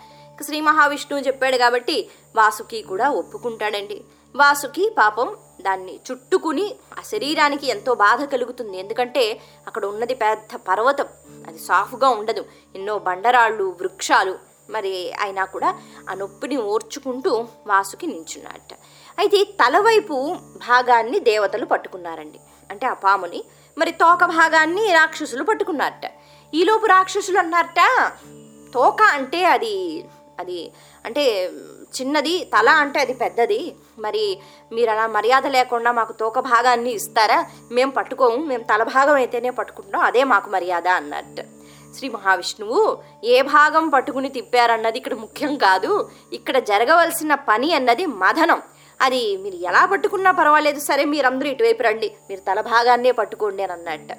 శ్రీ 0.42 0.61
మహావిష్ణువు 0.61 1.23
చెప్పాడు 1.23 1.56
కాబట్టి 1.56 2.09
వాసుకి 2.37 2.82
కూడా 2.82 3.11
ఒప్పుకుంటాడండి. 3.11 4.04
వాసుకి 4.37 4.95
పాపం 4.99 5.37
దాన్ని 5.61 6.01
చుట్టుకుని 6.11 6.75
ఆ 6.99 7.03
శరీరానికి 7.03 7.67
ఎంతో 7.67 7.95
బాధ 7.95 8.25
కలుగుతుంది. 8.25 8.79
ఎందుకంటే 8.79 9.41
అక్కడ 9.67 9.85
ఉన్నది 9.85 10.15
పెద్ద 10.15 10.57
పర్వతం. 10.69 11.07
అది 11.47 11.59
సాఫ్గా 11.59 12.09
ఉండదు. 12.09 12.45
ఎన్నో 12.75 12.99
బండరాళ్ళు 12.99 13.65
వృక్షాలు. 13.65 14.39
మరి 14.71 15.12
అయినా 15.21 15.45
కూడా 15.45 15.81
ఆ 16.11 16.15
నొప్పిని 16.15 16.57
ఓర్చుకుంటూ 16.57 17.47
వాసుకి 17.67 18.07
నించున్నట్ట 18.07 18.75
అయితే 19.19 19.45
తలవైపు 19.45 20.37
భాగాన్ని 20.69 21.21
దేవతలు 21.21 21.67
పట్టుకున్నారండి. 21.67 22.41
అంటే 22.71 22.87
ఆ 22.87 22.93
పాముని. 22.93 23.45
మరి 23.79 23.91
తోక 23.91 24.25
భాగాన్ని 24.25 24.93
రాక్షసులు 24.93 25.45
పట్టుకున్నారట. 25.45 26.11
ఈలోపు 26.55 26.87
రాక్షసులు 26.87 27.39
అన్నారట 27.39 28.12
తోక 28.75 29.03
అంటే 29.03 29.45
అది 29.45 30.05
అది 30.39 30.73
అంటే 31.05 31.51
చిన్నది 32.01 32.35
తల 32.45 32.69
అంటే 32.69 33.01
అది 33.01 33.15
పెద్దది. 33.15 33.75
మరి 33.99 34.39
మీరు 34.73 34.91
అలా 34.91 35.07
మర్యాద 35.07 35.47
లేకుండా 35.47 35.93
మాకు 35.93 36.13
తోక 36.13 36.39
భాగాన్ని 36.39 36.91
ఇస్తారా? 36.91 37.47
మేము 37.73 37.91
పట్టుకోము 37.91 38.37
మేము 38.37 38.63
తల 38.63 38.83
భాగం 38.83 39.15
అయితేనే 39.15 39.51
పట్టుకుంటున్నాం 39.51 40.03
అదే 40.03 40.25
మాకు 40.25 40.51
మర్యాద 40.51 40.89
అన్నట్టు. 40.89 41.43
శ్రీ 41.97 42.09
మహావిష్ణువు 42.09 42.99
ఏ 43.25 43.43
భాగం 43.43 43.89
పట్టుకుని 43.89 44.29
తిప్పారన్నది 44.29 44.99
ఇక్కడ 44.99 45.15
ముఖ్యం 45.15 45.57
కాదు. 45.57 46.11
ఇక్కడ 46.33 46.59
జరగవలసిన 46.59 47.35
పని 47.35 47.75
అన్నది 47.75 48.07
మదనం. 48.07 48.63
అది 49.01 49.37
మీరు 49.37 49.55
ఎలా 49.55 49.85
పట్టుకున్నా 49.87 50.31
పర్వాలేదు 50.31 50.81
సరే 50.81 51.05
మీరందరూ 51.05 51.49
ఇటువైపు 51.49 51.83
రండి 51.83 52.13
మీరు 52.29 52.41
తల 52.41 52.61
భాగాన్నే 52.61 53.13
పట్టుకోండి 53.13 53.63
అని 53.63 53.73
అన్నట్టు. 53.73 54.15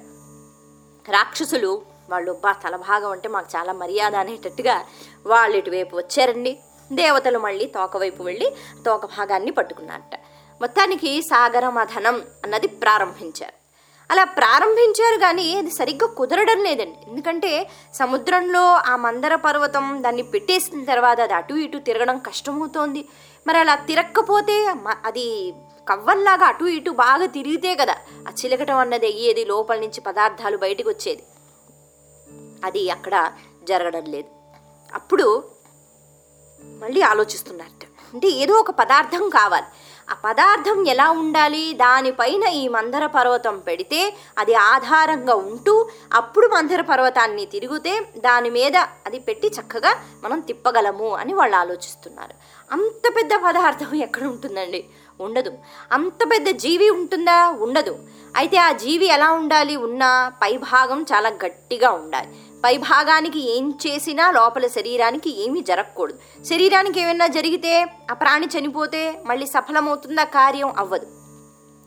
రాక్షసులు 1.10 1.82
వాళ్ళు 2.10 2.32
బా 2.44 2.52
తలభాగం 2.52 3.10
అంటే 3.10 3.28
మాకు 3.28 3.56
చాలా 3.56 3.72
మర్యాద 3.72 4.14
అనేటట్టుగా 4.14 4.84
వాళ్ళు 5.26 5.56
ఇటువైపు 5.56 5.96
వచ్చారండి. 5.96 6.58
దేవతలు 6.92 7.38
మళ్ళీ 7.38 7.66
తోకవైపు 7.66 8.22
వెళ్ళి 8.22 8.54
తోక 8.86 9.06
భాగాన్ని 9.06 9.50
పట్టుకున్నారట. 9.50 10.20
మొత్తానికి 10.60 11.22
సాగర 11.22 11.68
మథనం 11.68 12.22
అన్నది 12.44 12.66
ప్రారంభించారు. 12.66 13.64
అలా 14.10 14.24
ప్రారంభించారు 14.24 15.20
కానీ 15.20 15.58
అది 15.58 15.70
సరిగ్గా 15.70 16.06
కుదరడం 16.06 16.64
లేదండి. 16.64 17.10
ఎందుకంటే 17.10 17.70
సముద్రంలో 17.94 18.60
ఆ 18.60 18.96
మందర 18.96 19.34
పర్వతం 19.34 20.04
దాన్ని 20.04 20.22
పెట్టేసిన 20.22 20.84
తర్వాత 20.84 21.20
అది 21.20 21.32
అటు 21.32 21.54
ఇటు 21.54 21.78
తిరగడం 21.78 22.18
కష్టమవుతోంది. 22.18 23.08
మరి 23.46 23.58
అలా 23.58 23.74
తిరక్కపోతే 23.74 24.72
మ- 24.72 24.96
అది 25.04 25.54
కవ్వల్లాగా 25.88 26.46
అటు 26.46 26.64
ఇటు 26.64 26.90
బాగా 26.90 27.26
తిరిగితే 27.26 27.74
కదా 27.74 27.94
ఆ 28.28 28.32
చిలకటం 28.44 28.76
అన్నది 28.76 29.06
అయ్యేది 29.06 29.44
లోపల 29.44 29.76
నుంచి 29.76 30.00
పదార్థాలు 30.00 30.56
బయటకు 30.56 30.88
వచ్చేది. 30.88 31.22
అది 32.64 32.90
అక్కడ 32.90 33.32
జరగడం 33.64 34.04
లేదు. 34.04 34.28
అప్పుడు 34.94 35.53
మళ్ళీ 36.64 37.00
ఆలోచిస్తున్నట్ట. 37.00 37.86
అంటే 38.14 38.28
ఏదో 38.28 38.54
ఒక 38.54 38.70
పదార్థం 38.70 39.28
కావాలి. 39.28 39.66
ఆ 40.10 40.14
పదార్థం 40.24 40.86
ఎలా 40.86 41.10
ఉండాలి? 41.10 41.72
దానిపైన 41.72 42.42
ఈ 42.42 42.68
మందర 42.68 43.06
పర్వతం 43.06 43.58
పెడితే 43.58 44.14
అది 44.38 44.54
ఆధారంగా 44.54 45.34
ఉంటూ 45.34 45.88
అప్పుడు 46.14 46.46
మందర 46.46 46.80
పర్వతాన్ని 46.80 47.46
తిరిగితే 47.46 48.06
దాని 48.16 48.50
మీద 48.50 48.76
అది 48.76 49.18
పెట్టి 49.18 49.48
చక్కగా 49.48 49.94
మనం 50.24 50.40
తిప్పగలము 50.40 51.14
అని 51.14 51.34
వాళ్ళు 51.34 51.56
ఆలోచిస్తున్నారు. 51.56 52.34
అంత 52.72 53.16
పెద్ద 53.16 53.30
పదార్థం 53.46 53.94
ఎక్కడ 53.94 54.22
ఉంటుందండి? 54.22 54.84
ఉండదు. 55.20 55.52
అంత 55.92 56.30
పెద్ద 56.30 56.48
జీవి 56.48 56.90
ఉంటుందా? 56.90 57.48
ఉండదు. 57.50 57.98
అయితే 58.36 58.56
ఆ 58.56 58.72
జీవి 58.72 59.06
ఎలా 59.06 59.32
ఉండాలి? 59.32 59.76
ఉన్న 59.76 60.32
పైభాగం 60.42 61.02
చాలా 61.02 61.28
గట్టిగా 61.28 61.90
ఉండాలి. 61.90 62.28
పైభాగానికి 62.64 63.56
ఏం 63.56 63.78
చేసినా 63.86 64.30
లోపల 64.30 64.66
శరీరానికి 64.66 65.44
ఏమీ 65.44 65.60
జరగకూడదు. 65.60 66.44
శరీరానికి 66.44 67.00
ఏమైనా 67.00 67.26
జరిగితే 67.26 67.86
ఆ 68.10 68.14
ప్రాణి 68.14 68.46
చనిపోతే 68.58 69.22
మళ్ళీ 69.26 69.46
సఫలమవుతుందా 69.46 70.24
కార్యం 70.24 70.72
అవ్వదు. 70.78 71.06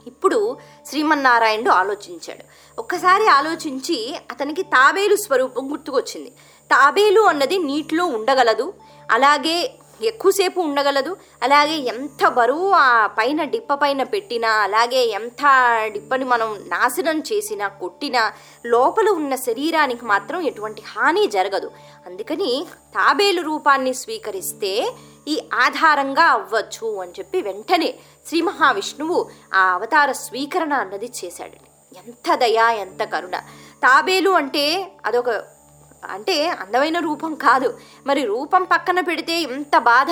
ఇప్పుడు 0.07 0.57
శ్రీమన్నారాయణుడు 0.85 1.69
ఆలోచించాడు. 1.69 2.43
ఒక్కసారి 2.79 3.27
ఆలోచించి 3.27 4.19
అతనికి 4.31 4.63
తాబేలు 4.63 5.15
స్వరూపం 5.15 5.71
గుర్తుకొచ్చింది. 5.71 6.29
తాబేలు 6.71 7.21
అన్నది 7.21 7.57
నీటిలో 7.57 8.05
ఉండగలదు 8.05 8.73
అలాగే 9.11 9.73
ఎక్కువసేపు 10.01 10.61
ఉండగలదు. 10.61 11.17
అలాగే 11.43 11.77
ఎంత 11.77 12.27
బరువు 12.27 12.71
ఆ 12.71 13.07
పైన 13.07 13.43
డిప్ప 13.43 13.73
పైన 13.73 14.03
పెట్టినా 14.03 14.49
అలాగే 14.49 15.05
ఎంత 15.05 15.43
డిప్పని 15.85 16.25
మనం 16.25 16.63
నాశనం 16.67 17.19
చేసినా 17.19 17.67
కొట్టినా 17.67 18.33
లోపల 18.65 19.09
ఉన్న 19.09 19.35
శరీరానికి 19.35 20.05
మాత్రం 20.05 20.41
ఎటువంటి 20.41 20.81
హాని 20.81 21.27
జరగదు. 21.27 21.71
అందుకని 22.05 22.67
తాబేలు 22.95 23.41
రూపాన్ని 23.41 23.93
స్వీకరిస్తే 23.93 24.95
ఈ 25.27 25.39
ఆధారంగా 25.53 26.23
అవ్వచ్చు 26.23 27.01
అని 27.01 27.11
చెప్పి 27.19 27.41
వెంటనే 27.41 27.93
శ్రీ 28.27 28.41
మహావిష్ణువు 28.41 29.29
ఆ 29.53 29.73
అవతార 29.73 30.11
స్వీకరణ 30.11 30.73
అన్నది 30.73 31.11
చేశాడండి 31.25 31.99
ఎంత 31.99 32.35
దయా 32.35 32.71
ఎంత 32.71 33.03
కరుణ. 33.03 33.37
తాబేలు 33.83 34.29
అంటే 34.29 34.91
అదొక 35.05 35.56
అంటే 36.05 36.49
అందమైన 36.49 36.99
రూపం 36.99 37.35
కాదు. 37.35 37.79
మరి 38.07 38.25
రూపం 38.25 38.63
పక్కన 38.63 38.99
పెడితే 38.99 39.41
ఇంత 39.41 39.77
బాధ. 39.77 40.07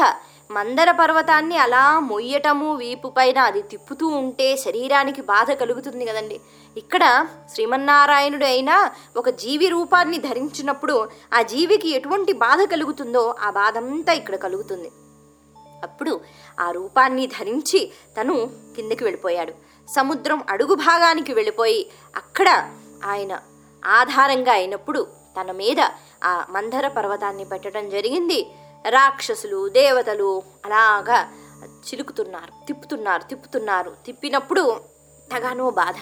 మందర 0.51 0.91
పర్వతాన్ని 0.91 1.57
అలా 1.57 1.99
మొయ్యటము 1.99 2.75
వీపు 2.75 3.07
పైన 3.07 3.39
అది 3.39 3.61
తిప్పుతూ 3.61 4.07
ఉంటే 4.07 4.57
శరీరానికి 4.57 5.21
బాధ 5.21 5.51
కలుగుతుంది 5.51 6.05
కదండి. 6.05 6.41
ఇక్కడ 6.77 7.27
శ్రీమన్నారాయణుడు 7.53 8.45
అయినా 8.45 8.91
ఒక 9.17 9.29
జీవి 9.29 9.67
రూపాన్ని 9.67 10.17
ధరించినప్పుడు 10.17 11.09
ఆ 11.33 11.41
జీవికి 11.41 11.89
ఎటువంటి 11.89 12.33
బాధ 12.33 12.71
కలుగుతుందో 12.71 13.35
ఆ 13.39 13.49
బాధ 13.49 13.77
అంతా 13.77 14.13
ఇక్కడ 14.13 14.35
కలుగుతుంది. 14.35 14.91
అప్పుడు 15.83 16.21
ఆ 16.59 16.71
రూపాన్ని 16.71 17.27
ధరించి 17.27 17.91
తను 18.21 18.49
కిందకి 18.75 19.03
వెళ్ళిపోయాడు. 19.03 19.53
సముద్రం 19.89 20.43
అడుగు 20.49 20.75
భాగానికి 20.75 21.33
వెళ్ళిపోయి 21.33 21.89
అక్కడ 22.15 22.71
ఆయన 23.05 23.39
ఆధారంగా 23.85 24.51
అయినప్పుడు 24.51 25.24
తన 25.39 25.51
మీద 25.51 25.81
ఆ 26.23 26.45
మందర 26.49 26.87
పర్వతాన్ని 26.87 27.45
పెట్టడం 27.45 27.89
జరిగింది. 27.89 28.51
రాక్షసులు 28.89 29.69
దేవతలు 29.69 30.43
అలాగా 30.65 31.31
చిలుకుతున్నారు 31.67 32.65
తిప్పుతున్నారు 32.65 33.23
తిప్పుతున్నారు. 33.23 33.95
తిప్పినప్పుడు 34.05 34.81
తగానో 35.33 35.69
బాధ 35.69 35.93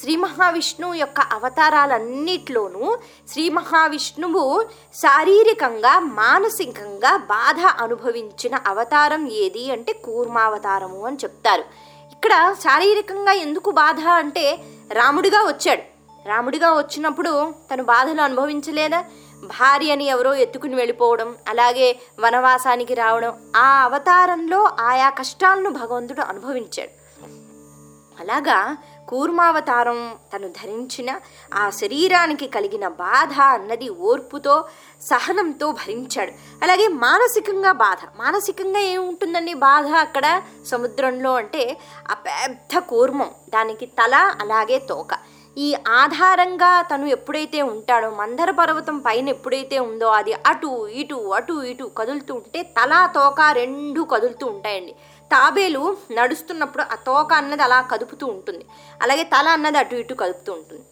శ్రీ 0.00 0.16
మహావిష్ణువు 0.16 0.94
యొక్క 0.94 1.20
అవతారాలన్నిట్లోనూ 1.20 2.98
శ్రీ 3.28 3.48
మహావిష్ణువు 3.48 4.64
శారీరకంగా 4.94 5.98
మానసికంగా 5.98 7.16
బాధ 7.16 7.60
అనుభవించిన 7.60 8.54
అవతారం 8.66 9.28
ఏది 9.28 9.70
అంటే 9.70 9.92
కూర్మావతారము 9.92 11.06
అని 11.06 11.16
చెప్తారు. 11.16 11.64
ఇక్కడ 12.12 12.54
శారీరకంగా 12.58 13.32
ఎందుకు 13.32 13.70
బాధ 13.70 14.00
అంటే 14.08 14.64
రాముడిగా 14.92 15.38
వచ్చాడు. 15.40 15.93
రాముడిగా 16.26 16.72
వచ్చినప్పుడు 16.72 17.54
తను 17.72 17.82
బాధలు 17.82 18.20
అనుభవించలేదా? 18.20 19.04
భార్యని 19.44 20.04
ఎవరో 20.04 20.34
ఎత్తుకుని 20.34 20.74
వెళ్ళిపోవడం 20.74 21.36
అలాగే 21.48 22.00
వనవాసానికి 22.20 22.94
రావడం 22.94 23.52
ఆ 23.56 23.82
అవతారంలో 23.82 24.70
ఆయా 24.80 25.10
కష్టాలను 25.10 25.70
భగవంతుడు 25.70 26.20
అనుభవించాడు. 26.20 27.04
అలాగా 28.20 28.76
కూర్మావతారం 29.08 30.16
తను 30.34 30.48
ధరించిన 30.48 31.20
ఆ 31.54 31.70
శరీరానికి 31.70 32.46
కలిగిన 32.46 32.88
బాధ 32.88 33.40
అన్నది 33.40 33.88
ఓర్పుతో 33.88 34.68
సహనంతో 35.02 35.72
భరించాడు. 35.72 36.32
అలాగే 36.62 36.88
మానసికంగా 36.88 37.72
బాధ. 37.72 37.98
మానసికంగా 38.16 38.80
ఏముంటుందండి 38.80 39.54
బాధ 39.54 39.86
అక్కడ? 39.86 40.42
సముద్రంలో 40.66 41.34
అంటే 41.34 41.78
ఆ 42.10 42.14
పెద్ద 42.14 42.78
కూర్మం 42.78 43.30
దానికి 43.50 43.86
తల 43.86 44.14
అలాగే 44.40 44.78
తోక. 44.78 45.33
ఈ 45.56 45.74
ఆధారంగా 45.88 46.82
తను 46.82 47.06
ఎప్పుడైతే 47.06 47.62
ఉంటాడో 47.62 48.10
మందర 48.10 48.50
పర్వతం 48.50 48.98
పైన 48.98 49.28
ఎప్పుడైతే 49.28 49.78
ఉందో 49.78 50.06
అది 50.08 50.32
అటు 50.32 50.88
ఇటు 50.88 51.14
అటు 51.14 51.52
ఇటు 51.52 51.84
కదులుతూ 51.84 52.34
ఉంటే 52.34 52.62
తల 52.62 53.10
తోక 53.14 53.40
రెండు 53.52 54.02
కదులుతూ 54.02 54.46
ఉంటాయండి. 54.46 54.92
తాబేలు 55.32 55.96
నడుస్తున్నప్పుడు 56.12 56.82
ఆ 56.82 56.94
తోక 57.06 57.32
అన్నది 57.32 57.62
అలా 57.62 57.82
కదుపుతూ 57.82 58.26
ఉంటుంది. 58.26 58.64
అలాగే 59.02 59.22
తల 59.22 59.48
అన్నది 59.48 59.78
అటు 59.78 59.94
ఇటు 59.94 60.14
కదుపుతూ 60.14 60.52
ఉంటుంది. 60.52 60.82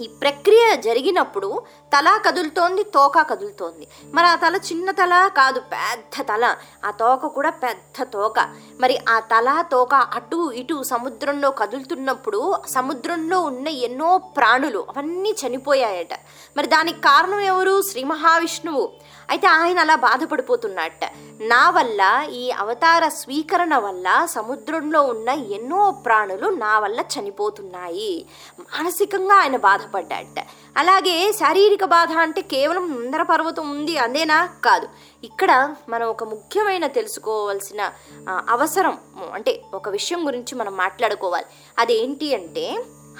ఈ 0.00 0.06
ప్రక్రియ 0.06 0.76
జరిగినప్పుడు 0.76 1.62
తల 1.96 2.20
కదులుతోంది 2.26 2.82
తోక 2.82 3.20
కదులుతోంది. 3.20 3.88
మరి 4.14 4.26
ఆ 4.26 4.34
తల 4.34 4.56
చిన్న 4.56 4.90
తల 4.90 5.30
కాదు 5.36 5.60
పెద్ద 5.60 6.26
తల. 6.28 6.56
ఆ 6.84 6.90
తోక 6.90 7.26
కూడా 7.26 7.50
పెద్ద 7.50 8.02
తోక. 8.02 8.40
మరి 8.80 8.98
ఆ 9.08 9.18
తల 9.20 9.64
తోక 9.72 9.94
అటు 9.94 10.52
ఇటు 10.52 10.82
సముద్రంలో 10.82 11.50
కదులుతున్నప్పుడు 11.50 12.54
సముద్రంలో 12.68 13.40
ఉన్న 13.40 13.68
ఎన్నో 13.68 14.18
ప్రాణులు 14.18 14.86
అవన్నీ 14.96 15.36
చనిపోయాయట. 15.46 16.14
మరి 16.56 16.66
దానికి 16.66 17.00
కారణం 17.00 17.40
ఎవరు? 17.40 17.82
శ్రీ 17.82 18.04
మహావిష్ణువు. 18.04 18.92
అయితే 19.30 19.46
ఆయన 19.46 19.78
అలా 19.78 19.94
బాధపడిపోతున్నట్ట. 19.94 21.04
నా 21.40 21.70
వల్ల 21.70 22.02
ఈ 22.30 22.50
అవతార 22.50 23.08
స్వీకరణ 23.08 23.74
వల్ల 23.76 24.26
సముద్రంలో 24.30 25.02
ఉన్న 25.02 25.28
ఎన్నో 25.28 25.90
ప్రాణులు 26.06 26.48
నా 26.48 26.78
వల్ల 26.78 27.00
చనిపోతున్నాయి. 27.14 28.26
మానసికంగా 28.60 29.34
ఆయన 29.34 29.56
బాధపడ్డాట 29.56 30.38
అలాగే 30.76 31.32
శారీరక 31.32 31.84
బాధ 31.84 32.12
అంటే 32.12 32.40
కేవలం 32.40 32.84
ముందర 32.94 33.22
పర్వతం 33.22 33.70
ఉంది 33.70 33.98
అదేనా? 33.98 34.38
కాదు. 34.64 34.88
ఇక్కడ 35.24 35.74
మనం 35.88 36.06
ఒక 36.08 36.24
ముఖ్యమైన 36.24 36.86
తెలుసుకోవాల్సిన 36.86 37.90
అవసరం 38.28 38.98
అంటే 39.34 39.52
ఒక 39.74 39.88
విషయం 39.88 40.26
గురించి 40.26 40.54
మనం 40.54 40.76
మాట్లాడుకోవాలి. 40.76 41.46
అదేంటి 41.78 42.34
అంటే 42.34 42.66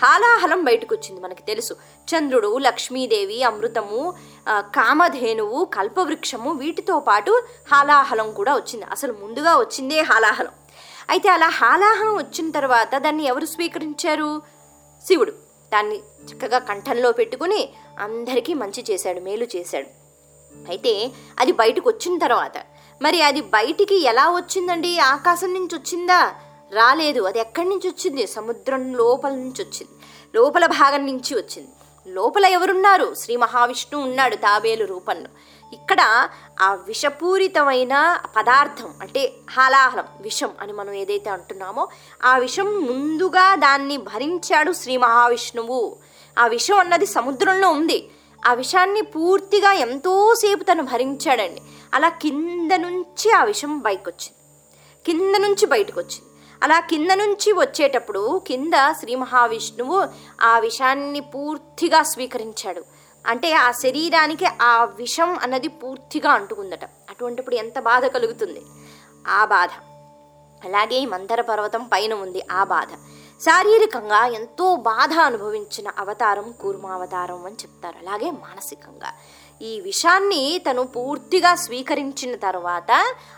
హాలాహలం 0.03 0.65
బయటకు 0.65 0.95
వచ్చింది 0.95 1.21
మనకి 1.21 1.43
తెలుసు. 1.43 1.75
చంద్రుడు 2.11 2.59
లక్ష్మీదేవి 2.59 3.43
అమృతము 3.43 4.15
కామధేనువు 4.49 5.65
కల్పవృక్షము 5.65 6.53
వీటితో 6.53 6.99
పాటు 7.09 7.33
హాలాహలం 7.73 8.33
కూడా 8.33 8.55
వచ్చింది. 8.55 8.87
అసలు 8.91 9.13
ముందుగా 9.23 9.57
వచ్చిందే 9.57 10.01
హాలాహలం. 10.01 10.55
అయితే 11.09 11.29
అలా 11.29 11.49
హాలాహలం 11.49 12.15
వచ్చిన 12.17 12.51
తర్వాత 12.51 12.97
దాన్ని 12.97 13.25
ఎవరు 13.25 13.47
స్వీకరించారు? 13.47 14.43
శివుడు. 15.07 15.35
దాన్ని 15.75 15.97
చక్కగా 16.29 16.59
కంఠంలో 16.59 17.13
పెట్టుకుని 17.13 17.61
అందరికీ 18.01 18.55
మంచి 18.55 18.85
చేశాడు 18.91 19.21
మేలు 19.21 19.47
చేశాడు. 19.57 19.89
అయితే 20.69 20.93
అది 21.41 21.53
బయటకు 21.53 21.89
వచ్చిన 21.91 22.19
తర్వాత 22.19 22.57
మరి 23.03 23.19
అది 23.23 23.41
బయటికి 23.41 23.97
ఎలా 24.03 24.27
వచ్చిందండి? 24.31 24.99
ఆకాశం 24.99 25.51
నుంచి 25.55 25.75
వచ్చిందా? 25.79 26.21
రాలేదు. 26.73 27.21
అది 27.23 27.39
ఎక్కడి 27.39 27.69
నుంచి 27.69 27.89
వచ్చింది? 27.89 28.27
సముద్రం 28.27 28.95
లోపల 28.95 29.31
నుంచి 29.31 29.63
వచ్చింది. 29.63 29.89
లోపల 30.35 30.67
భాగం 30.67 31.07
నుంచి 31.07 31.35
వచ్చింది. 31.35 31.69
లోపల 32.09 32.45
ఎవరున్నారు? 32.45 33.15
శ్రీ 33.15 33.37
మహావిష్ణువు 33.37 34.05
ఉన్నాడు 34.05 34.37
తాబేలు 34.37 34.85
రూపంలో. 34.85 35.29
ఇక్కడ 35.73 36.29
ఆ 36.61 36.75
విషపూరితమైన 36.75 38.21
పదార్థం 38.37 38.95
అంటే 39.01 39.33
హాలాహలం 39.51 40.05
విషం 40.21 40.51
అని 40.61 40.73
మనం 40.73 40.93
ఏదైతే 40.93 41.31
అంటున్నామో 41.31 41.89
ఆ 42.25 42.39
విషం 42.39 42.85
ముందుగా 42.85 43.55
దాన్ని 43.55 43.97
భరించాడు 43.97 44.73
శ్రీ 44.73 44.97
మహావిష్ణువు. 44.97 45.97
ఆ 46.39 46.47
విషం 46.47 46.79
అన్నది 46.79 47.07
సముద్రంలో 47.07 47.71
ఉంది. 47.71 48.11
ఆ 48.49 48.55
విషాన్ని 48.55 49.03
పూర్తిగా 49.03 49.73
ఎంతోసేపు 49.73 50.65
తను 50.65 50.83
భరించాడండి. 50.83 51.61
అలా 51.95 52.09
కింద 52.09 52.73
నుంచి 52.73 53.33
ఆ 53.33 53.45
విషం 53.45 53.79
బయటకు 53.79 54.11
వచ్చింది 54.11 54.37
కింద 55.07 55.37
నుంచి 55.37 55.67
బయటకు 55.67 56.01
వచ్చింది 56.01 56.36
అలా 56.63 56.81
కింద 56.81 57.11
నుంచి 57.11 57.53
వచ్చేటప్పుడు 57.53 58.43
కింద 58.47 58.73
శ్రీ 58.99 59.15
మహావిష్ణువు 59.15 60.09
ఆ 60.43 60.59
విషాన్ని 60.59 61.21
పూర్తిగా 61.21 62.03
స్వీకరించాడు. 62.03 62.85
అంటే 63.27 63.53
ఆ 63.53 63.71
శరీరానికి 63.71 64.47
ఆ 64.63 64.85
విషం 64.85 65.39
అన్నది 65.39 65.69
పూర్తిగా 65.69 66.31
అంటుకుందట. 66.31 66.85
అటువంటిప్పుడు 66.85 67.55
ఎంత 67.55 67.79
బాధ 67.79 68.07
కలుగుతుంది? 68.07 68.63
ఆ 69.27 69.45
బాధ. 69.45 69.69
అలాగే 70.65 70.97
ఈ 70.97 71.07
మందర 71.07 71.41
పర్వతం 71.41 71.85
పైన 71.85 72.15
ఉంది 72.15 72.43
ఆ 72.53 72.65
బాధ. 72.65 72.89
శారీరకంగా 73.41 74.27
ఎంతో 74.27 74.77
బాధ 74.77 75.19
అనుభవించిన 75.19 75.89
అవతారం 75.99 76.53
కూర్మావతారం 76.53 77.47
అని 77.47 77.55
చెప్తారు. 77.55 77.97
అలాగే 77.97 78.31
మానసికంగా. 78.31 79.13
ఈ 79.63 79.81
విషాన్ని 79.81 80.63
తను 80.71 80.83
పూర్తిగా 80.83 81.55
స్వీకరించిన 81.55 82.37
తర్వాత 82.37 82.93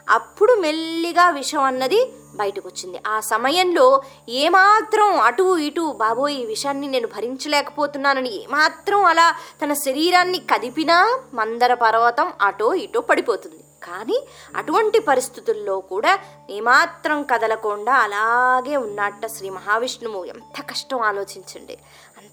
అప్పుడు 0.08 0.54
మెల్లిగా 0.54 1.30
విషం 1.30 1.62
అన్నది 1.62 2.12
బయటకు 2.36 2.68
వచ్చింది 2.68 3.00
ఆ 3.06 3.20
సమయంలో 3.20 4.02
ఏమాత్రం 4.28 5.20
అటు 5.20 5.58
ఇటు 5.58 5.94
బాబోయ్ 5.98 6.34
ఈ 6.34 6.44
విషాన్ని 6.44 6.88
నేను 6.88 7.06
భరించలేకపోతున్నానని 7.06 8.42
ఏమాత్రం 8.42 9.04
అలా 9.04 9.34
తన 9.62 9.72
శరీరాన్ని 9.72 10.38
కదిపినా 10.38 11.20
మందర 11.34 11.74
పర్వతం 11.74 12.32
అటో 12.40 12.74
ఇటో 12.74 13.00
పడిపోతుంది. 13.00 13.64
కానీ 13.82 14.26
అటువంటి 14.56 14.98
పరిస్థితుల్లో 14.98 15.80
కూడా 15.80 16.18
ఏమాత్రం 16.50 17.22
కదలకుండా 17.22 17.92
అలాగే 17.92 18.76
ఉన్నట్ట 18.76 19.26
శ్రీ 19.26 19.50
మహావిష్ణువు 19.50 20.24
ఎంత 20.24 20.62
కష్టం 20.70 21.00
ఆలోచించండి. 21.00 21.78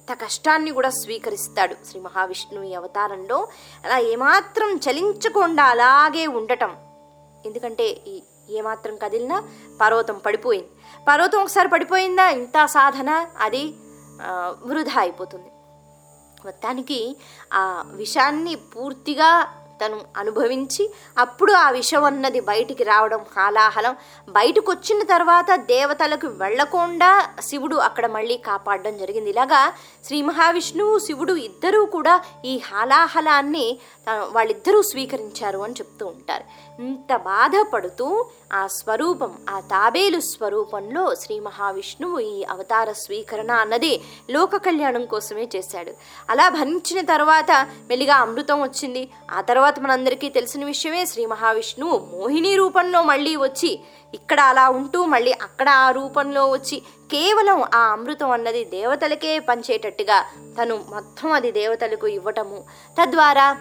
అంత 0.06 0.18
కష్టాన్ని 0.22 0.72
కూడా 0.72 0.90
స్వీకరిస్తాడు 0.96 1.76
శ్రీ 1.88 2.00
మహావిష్ణువు 2.02 2.66
ఈ 2.70 2.74
అవతారంలో. 2.80 3.38
అలా 3.86 3.98
ఏమాత్రం 4.14 4.70
చలించకుండా 4.86 5.64
అలాగే 5.74 6.24
ఉండటం. 6.40 6.72
ఎందుకంటే 7.46 7.86
ఈ 8.12 8.16
ఏమాత్రం 8.58 8.96
కదిలినా 9.04 9.38
పర్వతం 9.82 10.18
పడిపోయింది. 10.26 10.70
పర్వతం 11.08 11.40
ఒకసారి 11.42 11.70
పడిపోయిందా? 11.70 12.28
ఇంత 12.38 12.66
సాధన 12.76 13.10
అది 13.46 13.64
వృధా 14.70 14.98
అయిపోతుంది. 15.06 15.50
మొత్తానికి 16.46 17.00
ఆ 17.54 17.64
విషాన్ని 18.02 18.56
పూర్తిగా 18.74 19.32
తను 19.82 19.98
అనుభవించి 20.18 20.84
అప్పుడు 21.18 21.54
ఆ 21.54 21.70
విషం 21.70 22.04
అన్నది 22.04 22.40
బయటికి 22.52 22.84
రావడం 22.84 23.22
హాలాహలం 23.38 23.96
బయటకు 24.30 24.72
వచ్చిన 24.72 25.04
తర్వాత 25.04 25.56
దేవతలకు 25.56 26.28
వెళ్ళకుండా 26.28 27.12
శివుడు 27.40 27.76
అక్కడ 27.88 28.06
మళ్ళీ 28.06 28.38
కాపాడడం 28.38 28.98
జరిగింది. 28.98 29.30
ఇలాగా 29.30 29.74
శ్రీ 30.06 30.22
మహావిష్ణువు 30.22 31.00
శివుడు 31.00 31.34
ఇద్దరూ 31.34 31.86
కూడా 31.86 32.16
ఈ 32.46 32.56
హాలాహలాన్ని 32.70 33.68
వాళ్ళిద్దరూ 34.10 34.82
స్వీకరించారు 34.82 35.60
అని 35.60 35.74
చెప్తూ 35.74 36.06
ఉంటారు. 36.06 36.44
ఇంత 36.84 37.16
బాధపడుతూ 37.16 38.08
ఆ 38.54 38.68
స్వరూపం 38.68 39.32
ఆ 39.50 39.60
తాబేలు 39.60 40.20
స్వరూపంలో 40.20 41.04
శ్రీ 41.16 41.36
మహావిష్ణువు 41.40 42.20
ఈ 42.20 42.44
అవతార 42.54 42.90
స్వీకరణ 43.04 43.52
అన్నది 43.64 43.94
లోక 44.30 44.56
కళ్యాణం 44.66 45.06
కోసమే 45.06 45.46
చేశాడు. 45.56 45.92
అలా 46.30 46.50
భరించిన 46.50 47.00
తర్వాత 47.14 47.52
మెల్లిగా 47.90 48.16
అమృతం 48.16 48.62
వచ్చింది. 48.62 49.04
ఆ 49.32 49.42
తర్వాత 49.42 49.65
మనందరికీ 49.66 50.30
తెలిసిన 50.30 50.66
విషయమే 50.66 51.06
శ్రీ 51.06 51.26
మహావిష్ణువు 51.26 52.08
మోహిని 52.14 52.56
రూపంలో 52.56 53.04
మళ్ళీ 53.04 53.36
వచ్చి 53.36 53.80
ఇక్కడ 54.14 54.40
అలా 54.40 54.70
ఉంటూ 54.70 55.06
మళ్ళీ 55.06 55.32
అక్కడ 55.32 55.70
ఆ 55.70 55.92
రూపంలో 55.92 56.52
వచ్చి 56.52 56.80
కేవలం 57.12 57.64
ఆ 57.74 57.78
అమృతం 57.78 58.32
అన్నది 58.32 58.66
దేవతలకే 58.66 59.40
పంచేటట్టుగా 59.40 60.26
తను 60.62 60.86
మొత్తం 60.90 61.32
అది 61.32 61.52
దేవతలకు 61.52 62.08
ఇవ్వటము. 62.08 62.64
తద్వారా 63.02 63.58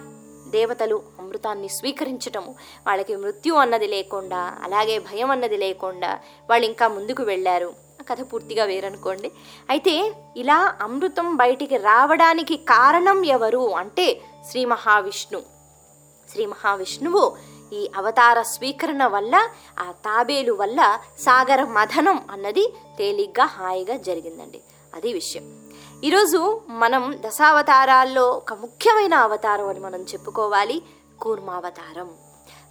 దేవతలు 0.48 1.02
అమృతాన్ని 1.20 1.68
స్వీకరించటము. 1.68 2.54
వాళ్ళకి 2.86 3.16
మృత్యు 3.16 3.54
అన్నది 3.54 3.86
లేకుండా 3.86 4.58
అలాగే 4.62 4.98
భయం 4.98 5.30
అన్నది 5.30 5.56
లేకుండా 5.56 6.18
వాళ్ళు 6.50 6.66
ఇంకా 6.66 6.88
ముందుకు 6.88 7.22
వెళ్ళారు. 7.22 7.72
కథ 8.10 8.32
పూర్తిగా 8.32 8.64
వేరనుకోండి. 8.64 9.32
అయితే 9.70 10.12
ఇలా 10.36 10.74
అమృతం 10.82 11.36
బయటికి 11.36 11.76
రావడానికి 11.76 12.56
కారణం 12.56 13.24
ఎవరు 13.24 13.74
అంటే 13.74 14.20
శ్రీ 14.50 14.64
మహావిష్ణు. 14.64 15.53
శ్రీ 16.32 16.46
మహావిష్ణువు 16.46 17.36
ఈ 17.72 17.90
అవతార 17.96 18.42
స్వీకరణ 18.42 19.06
వల్ల 19.06 19.48
ఆ 19.78 19.90
తాబేలు 19.90 20.52
వల్ల 20.52 20.98
సాగర 21.18 21.64
మథనం 21.64 22.22
అన్నది 22.30 22.74
తేలిగ్గా 22.98 23.46
హాయిగా 23.46 23.96
జరిగిందండి. 23.96 24.60
అది 24.94 25.12
విషయం. 25.12 25.70
ఈరోజు 26.04 26.60
మనం 26.68 27.18
దశావతారాల్లో 27.26 28.30
ఒక 28.30 28.52
ముఖ్యమైన 28.52 29.14
అవతారం 29.14 29.68
అని 29.68 29.80
మనం 29.80 30.00
చెప్పుకోవాలి 30.00 30.82
కూర్మావతారం. 31.20 32.06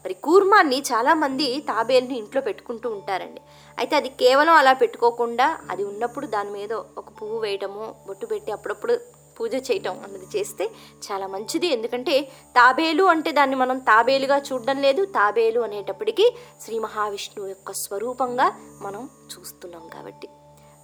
మరి 0.05 0.13
కూర్మాన్ని 0.13 0.83
చాలామంది 0.93 1.59
తాబేలుని 1.59 2.17
ఇంట్లో 2.17 2.41
పెట్టుకుంటూ 2.41 2.89
ఉంటారండి. 2.89 3.41
అయితే 3.77 3.95
అది 3.95 4.09
కేవలం 4.09 4.53
అలా 4.53 4.73
పెట్టుకోకుండా 4.73 5.57
అది 5.69 5.83
ఉన్నప్పుడు 5.83 6.25
దాని 6.25 6.49
మీద 6.49 6.73
ఒక 6.73 7.09
పువ్వు 7.21 7.39
వేయటము 7.39 7.95
బొట్టు 8.07 8.25
పెట్టి 8.25 8.51
అప్పుడప్పుడు 8.51 8.99
పూజ 9.39 9.55
చేయటం 9.55 10.01
అన్నది 10.03 10.37
చేస్తే 10.37 10.71
చాలా 11.05 11.27
మంచిది. 11.27 11.67
ఎందుకంటే 11.67 12.21
తాబేలు 12.55 13.03
అంటే 13.03 13.31
దాన్ని 13.31 13.55
మనం 13.55 13.77
తాబేలుగా 13.77 14.37
చూడడం 14.37 14.81
లేదు. 14.81 15.05
తాబేలు 15.05 15.59
అనేటప్పటికీ 15.59 16.35
శ్రీ 16.61 16.79
మహావిష్ణువు 16.79 17.49
యొక్క 17.49 17.71
స్వరూపంగా 17.71 18.53
మనం 18.81 19.09
చూస్తున్నాం 19.33 19.87
కాబట్టి. 19.93 20.29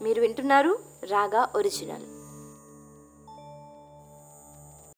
మీరు 0.01 0.21
వింటున్నారు 0.21 0.79
రాగా 1.03 1.49
ఒరిజినల్. 1.55 2.18